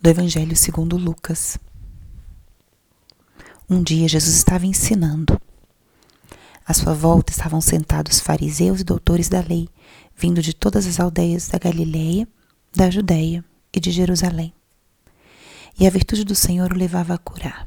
do 0.00 0.08
Evangelho 0.08 0.56
segundo 0.56 0.96
Lucas. 0.96 1.58
Um 3.68 3.82
dia 3.82 4.06
Jesus 4.06 4.36
estava 4.36 4.64
ensinando. 4.64 5.40
À 6.64 6.72
sua 6.72 6.94
volta 6.94 7.32
estavam 7.32 7.60
sentados 7.60 8.20
fariseus 8.20 8.80
e 8.80 8.84
doutores 8.84 9.28
da 9.28 9.40
lei, 9.40 9.68
vindo 10.16 10.40
de 10.40 10.54
todas 10.54 10.86
as 10.86 11.00
aldeias 11.00 11.48
da 11.48 11.58
Galileia, 11.58 12.28
da 12.72 12.88
Judéia 12.88 13.44
e 13.72 13.80
de 13.80 13.90
Jerusalém. 13.90 14.54
E 15.78 15.86
a 15.86 15.90
virtude 15.90 16.22
do 16.24 16.34
Senhor 16.34 16.72
o 16.72 16.76
levava 16.76 17.14
a 17.14 17.18
curar. 17.18 17.66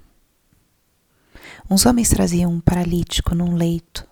Uns 1.69 1.85
homens 1.85 2.09
traziam 2.09 2.51
um 2.51 2.61
paralítico 2.61 3.35
num 3.35 3.55
leito 3.55 4.07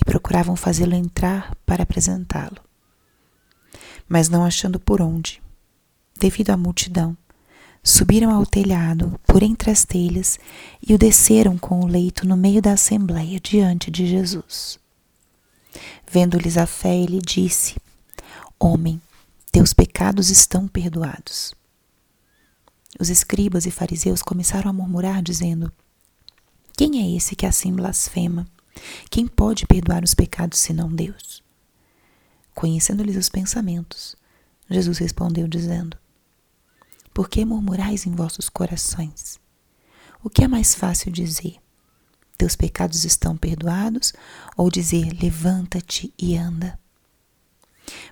e 0.00 0.04
procuravam 0.04 0.54
fazê-lo 0.54 0.94
entrar 0.94 1.56
para 1.66 1.82
apresentá-lo. 1.82 2.58
Mas 4.08 4.28
não 4.28 4.44
achando 4.44 4.78
por 4.78 5.02
onde, 5.02 5.42
devido 6.16 6.50
à 6.50 6.56
multidão, 6.56 7.16
Subiram 7.86 8.30
ao 8.30 8.46
telhado, 8.46 9.20
por 9.26 9.42
entre 9.42 9.70
as 9.70 9.84
telhas, 9.84 10.38
e 10.80 10.94
o 10.94 10.98
desceram 10.98 11.58
com 11.58 11.80
o 11.80 11.86
leito 11.86 12.26
no 12.26 12.34
meio 12.34 12.62
da 12.62 12.72
assembleia 12.72 13.38
diante 13.38 13.90
de 13.90 14.06
Jesus. 14.06 14.78
Vendo-lhes 16.10 16.56
a 16.56 16.66
fé, 16.66 16.96
ele 16.96 17.20
disse: 17.20 17.76
Homem, 18.58 18.98
teus 19.52 19.74
pecados 19.74 20.30
estão 20.30 20.66
perdoados. 20.66 21.54
Os 22.98 23.10
escribas 23.10 23.66
e 23.66 23.70
fariseus 23.70 24.22
começaram 24.22 24.70
a 24.70 24.72
murmurar, 24.72 25.22
dizendo: 25.22 25.70
Quem 26.74 27.02
é 27.02 27.16
esse 27.16 27.36
que 27.36 27.44
assim 27.44 27.70
blasfema? 27.70 28.46
Quem 29.10 29.26
pode 29.26 29.66
perdoar 29.66 30.02
os 30.02 30.14
pecados 30.14 30.58
senão 30.58 30.88
Deus? 30.88 31.42
Conhecendo-lhes 32.54 33.16
os 33.16 33.28
pensamentos, 33.28 34.16
Jesus 34.70 34.96
respondeu, 34.96 35.46
dizendo: 35.46 35.98
por 37.14 37.28
que 37.28 37.44
murmurais 37.44 38.06
em 38.06 38.10
vossos 38.10 38.48
corações? 38.48 39.38
O 40.20 40.28
que 40.28 40.42
é 40.42 40.48
mais 40.48 40.74
fácil 40.74 41.12
dizer? 41.12 41.56
Teus 42.36 42.56
pecados 42.56 43.04
estão 43.04 43.36
perdoados? 43.36 44.12
Ou 44.56 44.68
dizer, 44.68 45.16
levanta-te 45.22 46.12
e 46.18 46.36
anda? 46.36 46.76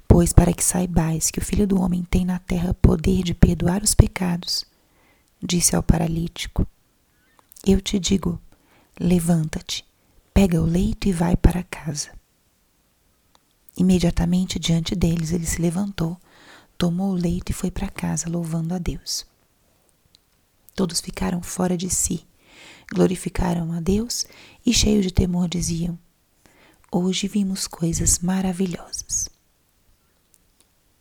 Pois 0.06 0.32
para 0.32 0.52
que 0.52 0.62
saibais 0.62 1.32
que 1.32 1.40
o 1.40 1.44
Filho 1.44 1.66
do 1.66 1.80
Homem 1.80 2.04
tem 2.04 2.24
na 2.24 2.38
terra 2.38 2.72
poder 2.74 3.24
de 3.24 3.34
perdoar 3.34 3.82
os 3.82 3.94
pecados, 3.94 4.64
disse 5.42 5.74
ao 5.74 5.82
paralítico: 5.82 6.64
Eu 7.66 7.80
te 7.80 7.98
digo, 7.98 8.40
levanta-te, 9.00 9.84
pega 10.32 10.60
o 10.60 10.66
leito 10.66 11.08
e 11.08 11.12
vai 11.12 11.34
para 11.36 11.64
casa. 11.64 12.10
Imediatamente 13.76 14.58
diante 14.58 14.94
deles 14.94 15.32
ele 15.32 15.46
se 15.46 15.60
levantou 15.60 16.20
tomou 16.82 17.12
o 17.12 17.14
leito 17.14 17.52
e 17.52 17.54
foi 17.54 17.70
para 17.70 17.88
casa, 17.88 18.28
louvando 18.28 18.74
a 18.74 18.78
Deus. 18.78 19.24
Todos 20.74 21.00
ficaram 21.00 21.40
fora 21.40 21.76
de 21.76 21.88
si, 21.88 22.26
glorificaram 22.92 23.72
a 23.72 23.80
Deus 23.80 24.26
e, 24.66 24.74
cheios 24.74 25.04
de 25.04 25.12
temor, 25.12 25.48
diziam: 25.48 25.96
Hoje 26.90 27.28
vimos 27.28 27.68
coisas 27.68 28.18
maravilhosas. 28.18 29.28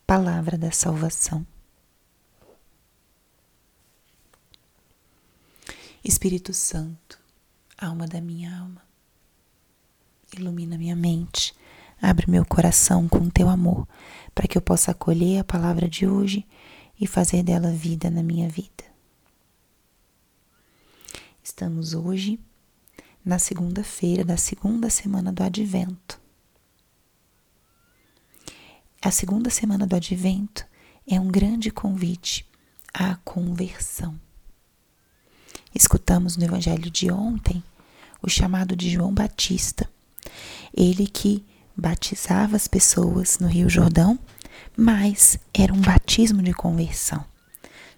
Palavra 0.05 0.55
da 0.55 0.71
Salvação. 0.71 1.47
Espírito 6.03 6.53
Santo, 6.53 7.17
alma 7.75 8.05
da 8.05 8.21
minha 8.21 8.55
alma, 8.55 8.83
ilumina 10.37 10.77
minha 10.77 10.95
mente 10.95 11.55
Abre 12.01 12.29
meu 12.29 12.43
coração 12.43 13.07
com 13.07 13.29
teu 13.29 13.47
amor, 13.47 13.87
para 14.33 14.47
que 14.47 14.57
eu 14.57 14.61
possa 14.61 14.89
acolher 14.89 15.39
a 15.39 15.43
palavra 15.43 15.87
de 15.87 16.07
hoje 16.07 16.47
e 16.99 17.05
fazer 17.05 17.43
dela 17.43 17.71
vida 17.71 18.09
na 18.09 18.23
minha 18.23 18.49
vida. 18.49 18.83
Estamos 21.43 21.93
hoje 21.93 22.39
na 23.23 23.37
segunda-feira 23.37 24.23
da 24.25 24.35
segunda 24.35 24.89
semana 24.89 25.31
do 25.31 25.43
Advento. 25.43 26.19
A 28.99 29.11
segunda 29.11 29.51
semana 29.51 29.85
do 29.85 29.95
Advento 29.95 30.65
é 31.07 31.19
um 31.19 31.27
grande 31.27 31.69
convite 31.69 32.49
à 32.91 33.15
conversão. 33.17 34.19
Escutamos 35.73 36.35
no 36.35 36.45
Evangelho 36.45 36.89
de 36.89 37.11
ontem 37.11 37.63
o 38.23 38.29
chamado 38.29 38.75
de 38.75 38.89
João 38.89 39.13
Batista, 39.13 39.87
ele 40.75 41.07
que 41.07 41.45
batizava 41.75 42.55
as 42.55 42.67
pessoas 42.67 43.39
no 43.39 43.47
Rio 43.47 43.69
Jordão, 43.69 44.19
mas 44.75 45.39
era 45.53 45.73
um 45.73 45.81
batismo 45.81 46.41
de 46.41 46.53
conversão, 46.53 47.25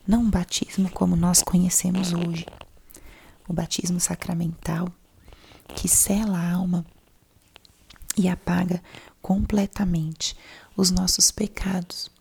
não 0.08 0.22
um 0.22 0.30
batismo 0.30 0.90
como 0.90 1.16
nós 1.16 1.42
conhecemos 1.42 2.14
hoje. 2.14 2.46
O 3.48 3.54
batismo 3.54 4.00
sacramental 4.00 4.88
que 5.76 5.88
sela 5.88 6.38
a 6.38 6.52
alma 6.52 6.86
e 8.18 8.28
apaga 8.28 8.82
completamente 9.22 10.36
os 10.76 10.92
nossos 10.92 11.32
pecados. 11.32 12.12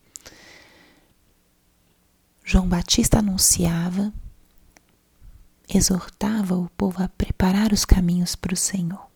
João 2.44 2.68
Batista 2.68 3.18
anunciava, 3.18 4.12
exortava 5.68 6.56
o 6.56 6.68
povo 6.70 7.02
a 7.02 7.08
preparar 7.08 7.72
os 7.72 7.84
caminhos 7.84 8.34
para 8.34 8.54
o 8.54 8.56
Senhor 8.56 9.11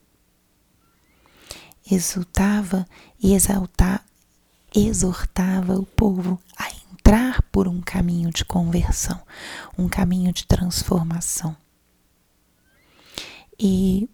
exultava 1.91 2.86
e 3.22 3.34
exalta, 3.34 4.00
exortava 4.74 5.74
o 5.74 5.86
povo 5.86 6.41
a 6.56 6.69
entrar 6.92 7.42
por 7.52 7.69
um 7.69 7.80
caminho 7.80 8.30
de 8.30 8.44
conversão, 8.44 9.20
um 9.78 9.88
caminho 9.88 10.32
de 10.32 10.46
transformação. 10.46 11.56
E 13.58 14.08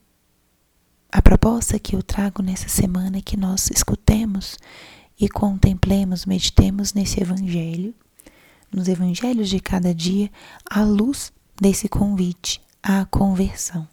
a 1.11 1.21
proposta 1.21 1.79
que 1.79 1.97
eu 1.97 2.03
trago 2.03 2.43
nessa 2.43 2.69
semana 2.69 3.19
é 3.19 3.23
que 3.23 3.37
nós 3.37 3.71
escutemos 3.71 4.59
e 5.19 5.29
contemplemos, 5.29 6.27
meditemos 6.27 6.95
nesse 6.95 7.21
evangelho, 7.21 7.95
nos 8.73 8.89
evangelhos 8.89 9.49
de 9.49 9.61
cada 9.61 9.95
dia, 9.95 10.31
à 10.71 10.83
luz 10.83 11.33
desse 11.61 11.89
convite 11.89 12.61
à 12.83 13.05
conversão. 13.05 13.87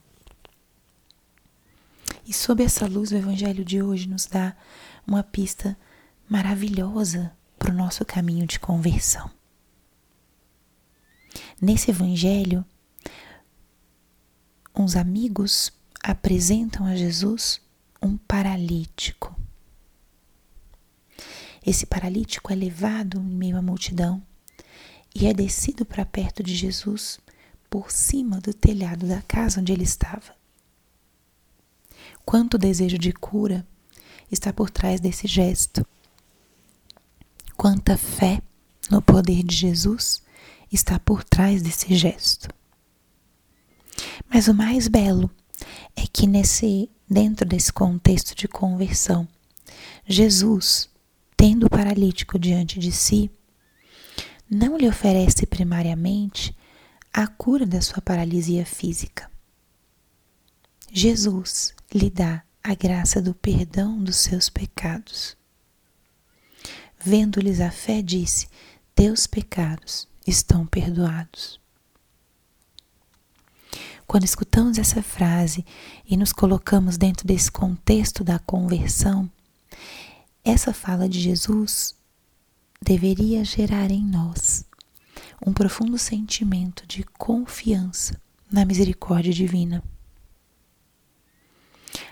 E 2.30 2.34
sob 2.34 2.64
essa 2.64 2.86
luz, 2.86 3.12
o 3.12 3.16
Evangelho 3.16 3.66
de 3.66 3.82
hoje 3.82 4.08
nos 4.08 4.28
dá 4.28 4.56
uma 5.08 5.24
pista 5.24 5.76
maravilhosa 6.30 7.36
para 7.58 7.72
o 7.72 7.76
nosso 7.76 8.06
caminho 8.06 8.46
de 8.46 8.60
conversão. 8.60 9.32
Nesse 11.60 11.90
Evangelho, 11.90 12.64
uns 14.76 14.96
amigos 14.96 15.74
apresentam 16.04 16.86
a 16.86 16.96
Jesus 16.96 17.60
um 18.00 18.16
paralítico. 18.16 19.36
Esse 21.66 21.88
paralítico 21.88 22.54
é 22.54 22.56
levado 22.56 23.20
em 23.20 23.36
meio 23.36 23.58
à 23.58 23.62
multidão 23.64 24.22
e 25.16 25.26
é 25.26 25.34
descido 25.34 25.84
para 25.84 26.06
perto 26.06 26.44
de 26.44 26.56
Jesus 26.56 27.20
por 27.72 27.90
cima 27.90 28.40
do 28.40 28.54
telhado 28.54 29.08
da 29.08 29.24
casa 29.24 29.60
onde 29.60 29.74
ele 29.74 29.84
estava. 29.84 30.39
Quanto 32.26 32.58
desejo 32.58 32.98
de 32.98 33.12
cura 33.12 33.66
está 34.32 34.54
por 34.54 34.70
trás 34.70 35.00
desse 35.00 35.28
gesto. 35.28 35.86
Quanta 37.58 37.98
fé 37.98 38.42
no 38.90 39.02
poder 39.02 39.44
de 39.44 39.56
Jesus 39.56 40.22
está 40.72 41.00
por 41.00 41.24
trás 41.24 41.62
desse 41.62 41.96
gesto. 41.96 42.48
Mas 44.32 44.48
o 44.48 44.54
mais 44.54 44.88
belo 44.88 45.30
é 45.96 46.04
que 46.08 46.28
nesse 46.28 46.90
dentro 47.10 47.46
desse 47.46 47.74
contexto 47.74 48.36
de 48.36 48.48
conversão, 48.48 49.28
Jesus, 50.06 50.90
tendo 51.36 51.66
o 51.66 51.70
paralítico 51.70 52.38
diante 52.38 52.80
de 52.80 52.92
si, 52.92 53.32
não 54.50 54.78
lhe 54.78 54.88
oferece 54.88 55.46
primariamente 55.46 56.56
a 57.14 57.28
cura 57.28 57.66
da 57.66 57.82
sua 57.82 58.02
paralisia 58.02 58.66
física. 58.66 59.29
Jesus 60.92 61.74
lhe 61.94 62.10
dá 62.10 62.44
a 62.64 62.74
graça 62.74 63.22
do 63.22 63.34
perdão 63.34 64.04
dos 64.04 64.18
seus 64.18 64.50
pecados. 64.50 65.38
Vendo-lhes 67.00 67.62
a 67.62 67.72
fé, 67.72 68.02
disse: 68.02 68.48
Teus 68.96 69.28
pecados 69.28 70.08
estão 70.26 70.66
perdoados. 70.66 71.60
Quando 74.08 74.26
escutamos 74.26 74.80
essa 74.80 75.04
frase 75.04 75.64
e 76.04 76.18
nos 76.18 76.34
colocamos 76.34 76.98
dentro 76.98 77.28
desse 77.28 77.52
contexto 77.52 78.24
da 78.24 78.40
conversão, 78.40 79.30
essa 80.44 80.74
fala 80.74 81.08
de 81.08 81.20
Jesus 81.20 81.96
deveria 82.82 83.46
gerar 83.46 83.92
em 83.92 84.04
nós 84.04 84.66
um 85.46 85.54
profundo 85.54 85.98
sentimento 85.98 86.88
de 86.88 87.04
confiança 87.04 88.20
na 88.52 88.66
misericórdia 88.66 89.32
divina. 89.32 89.84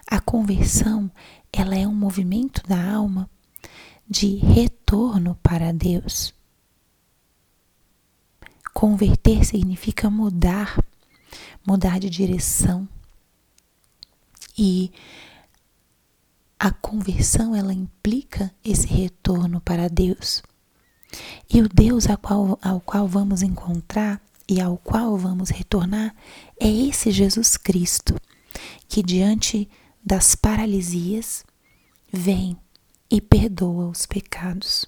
A 0.10 0.22
conversão, 0.22 1.12
ela 1.52 1.76
é 1.76 1.86
um 1.86 1.94
movimento 1.94 2.64
da 2.66 2.82
alma 2.94 3.30
de 4.10 4.38
retorno 4.38 5.38
para 5.44 5.74
Deus. 5.74 6.34
Converter 8.74 9.44
significa 9.44 10.10
mudar, 10.10 10.82
mudar 11.68 12.00
de 12.00 12.10
direção. 12.10 12.88
E 14.58 14.92
a 16.58 16.72
conversão 16.72 17.54
ela 17.54 17.74
implica 17.74 18.52
esse 18.64 18.88
retorno 18.88 19.60
para 19.60 19.90
Deus. 19.90 20.42
E 21.54 21.62
o 21.62 21.68
Deus 21.68 22.10
ao 22.10 22.18
qual, 22.18 22.60
ao 22.62 22.80
qual 22.80 23.08
vamos 23.08 23.42
encontrar 23.42 24.22
e 24.48 24.62
ao 24.62 24.78
qual 24.78 25.18
vamos 25.18 25.50
retornar 25.50 26.16
é 26.60 26.70
esse 26.70 27.12
Jesus 27.12 27.58
Cristo, 27.58 28.16
que 28.88 29.04
diante 29.04 29.70
das 30.08 30.36
paralisias 30.36 31.44
vem 32.10 32.58
e 33.12 33.20
perdoa 33.20 33.90
os 33.90 34.06
pecados. 34.06 34.86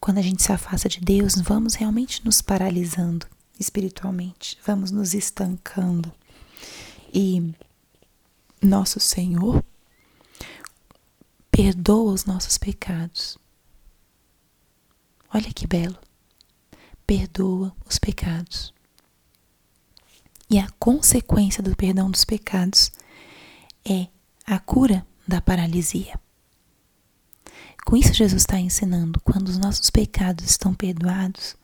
Quando 0.00 0.18
a 0.18 0.22
gente 0.22 0.40
se 0.40 0.52
afasta 0.52 0.88
de 0.88 1.00
Deus, 1.00 1.34
vamos 1.40 1.74
realmente 1.74 2.24
nos 2.24 2.40
paralisando 2.40 3.26
espiritualmente, 3.58 4.56
vamos 4.64 4.92
nos 4.92 5.14
estancando. 5.14 6.12
E 7.12 7.52
nosso 8.62 9.00
Senhor 9.00 9.64
perdoa 11.50 12.12
os 12.12 12.24
nossos 12.26 12.56
pecados. 12.56 13.36
Olha 15.32 15.52
que 15.52 15.66
belo. 15.66 15.98
Perdoa 17.04 17.74
os 17.84 17.98
pecados. 17.98 18.72
E 20.48 20.56
a 20.56 20.70
consequência 20.78 21.64
do 21.64 21.74
perdão 21.74 22.08
dos 22.08 22.24
pecados 22.24 22.92
é 23.88 24.08
a 24.46 24.58
cura 24.58 25.06
da 25.26 25.40
paralisia. 25.40 26.18
Com 27.84 27.96
isso, 27.96 28.14
Jesus 28.14 28.42
está 28.42 28.58
ensinando: 28.58 29.20
quando 29.20 29.48
os 29.48 29.58
nossos 29.58 29.90
pecados 29.90 30.46
estão 30.46 30.74
perdoados, 30.74 31.56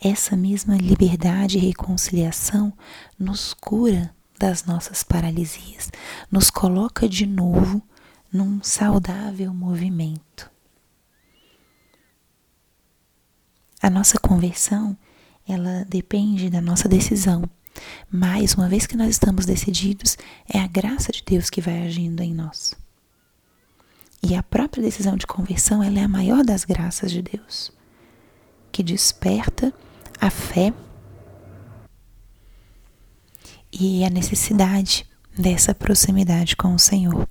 essa 0.00 0.36
mesma 0.36 0.76
liberdade 0.76 1.56
e 1.56 1.60
reconciliação 1.60 2.72
nos 3.18 3.54
cura 3.54 4.14
das 4.38 4.64
nossas 4.64 5.02
paralisias, 5.02 5.90
nos 6.30 6.50
coloca 6.50 7.08
de 7.08 7.26
novo 7.26 7.82
num 8.30 8.62
saudável 8.62 9.54
movimento. 9.54 10.50
A 13.80 13.88
nossa 13.88 14.18
conversão, 14.18 14.96
ela 15.48 15.84
depende 15.88 16.50
da 16.50 16.60
nossa 16.60 16.88
decisão. 16.88 17.48
Mas, 18.10 18.54
uma 18.54 18.68
vez 18.68 18.86
que 18.86 18.96
nós 18.96 19.10
estamos 19.10 19.46
decididos, 19.46 20.16
é 20.52 20.58
a 20.58 20.66
graça 20.66 21.12
de 21.12 21.22
Deus 21.24 21.50
que 21.50 21.60
vai 21.60 21.86
agindo 21.86 22.22
em 22.22 22.34
nós. 22.34 22.74
E 24.22 24.34
a 24.34 24.42
própria 24.42 24.82
decisão 24.82 25.16
de 25.16 25.26
conversão, 25.26 25.82
ela 25.82 25.98
é 25.98 26.02
a 26.02 26.08
maior 26.08 26.44
das 26.44 26.64
graças 26.64 27.10
de 27.10 27.22
Deus, 27.22 27.70
que 28.72 28.82
desperta 28.82 29.72
a 30.20 30.30
fé 30.30 30.72
e 33.72 34.04
a 34.04 34.10
necessidade 34.10 35.06
dessa 35.36 35.74
proximidade 35.74 36.56
com 36.56 36.74
o 36.74 36.78
Senhor. 36.78 37.28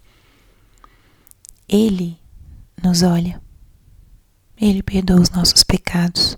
Ele 1.67 2.17
nos 2.81 3.01
olha, 3.01 3.41
Ele 4.55 4.83
perdoa 4.83 5.21
os 5.21 5.31
nossos 5.31 5.63
pecados 5.63 6.37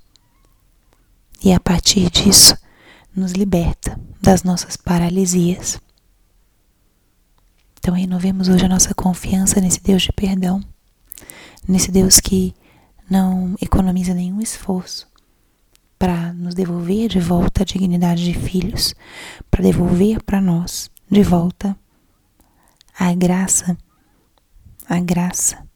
e 1.44 1.52
a 1.54 1.60
partir 1.60 2.10
disso 2.10 2.58
nos 3.18 3.32
liberta 3.32 4.00
das 4.22 4.44
nossas 4.44 4.78
paralisias. 4.78 5.82
Então 7.80 7.96
renovemos 7.96 8.48
hoje 8.48 8.66
a 8.66 8.70
nossa 8.70 8.94
confiança 8.94 9.60
nesse 9.60 9.82
Deus 9.82 10.04
de 10.04 10.12
perdão, 10.14 10.62
nesse 11.68 11.92
Deus 11.92 12.20
que 12.20 12.54
não 13.10 13.56
economiza 13.62 14.14
nenhum 14.14 14.40
esforço 14.40 15.08
para 15.98 16.32
nos 16.34 16.54
devolver 16.54 17.10
de 17.10 17.20
volta 17.20 17.64
a 17.64 17.66
dignidade 17.66 18.24
de 18.24 18.38
filhos, 18.38 18.94
para 19.50 19.64
devolver 19.64 20.22
para 20.22 20.40
nós 20.40 20.92
de 21.10 21.24
volta 21.24 21.76
a 23.00 23.14
graça 23.16 23.76
a 24.88 25.00
graça 25.00 25.68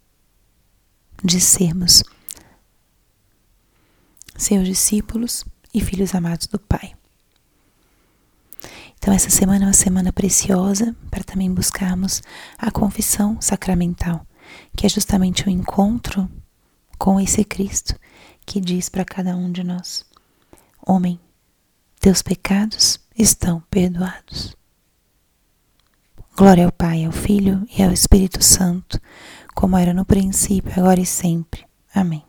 de 1.23 1.41
sermos 1.41 2.03
seus 4.37 4.67
discípulos 4.67 5.43
e 5.73 5.81
filhos 5.81 6.15
amados 6.15 6.47
do 6.47 6.59
Pai. 6.59 6.93
Então, 9.01 9.15
essa 9.15 9.31
semana 9.31 9.65
é 9.65 9.67
uma 9.67 9.73
semana 9.73 10.13
preciosa 10.13 10.95
para 11.09 11.23
também 11.23 11.51
buscarmos 11.51 12.21
a 12.55 12.69
confissão 12.69 13.41
sacramental, 13.41 14.23
que 14.77 14.85
é 14.85 14.89
justamente 14.89 15.47
o 15.47 15.49
encontro 15.49 16.29
com 16.99 17.19
esse 17.19 17.43
Cristo 17.43 17.95
que 18.45 18.61
diz 18.61 18.89
para 18.89 19.03
cada 19.03 19.35
um 19.35 19.51
de 19.51 19.63
nós: 19.63 20.05
Homem, 20.85 21.19
teus 21.99 22.21
pecados 22.21 22.99
estão 23.17 23.63
perdoados. 23.71 24.55
Glória 26.37 26.65
ao 26.65 26.71
Pai, 26.71 27.03
ao 27.03 27.11
Filho 27.11 27.67
e 27.75 27.81
ao 27.81 27.91
Espírito 27.91 28.43
Santo, 28.43 29.01
como 29.55 29.77
era 29.77 29.95
no 29.95 30.05
princípio, 30.05 30.71
agora 30.77 30.99
e 30.99 31.07
sempre. 31.07 31.65
Amém. 31.91 32.23